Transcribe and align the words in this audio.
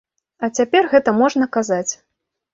А 0.47 0.47
цяпер 0.59 0.89
гэта 0.95 1.15
можна 1.19 1.51
казаць. 1.59 1.87